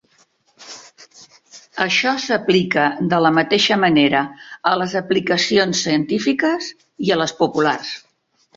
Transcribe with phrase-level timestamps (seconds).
[1.85, 4.23] Això s'aplica de la mateixa manera
[4.73, 6.73] a les aplicacions científiques
[7.09, 7.97] i a les populars.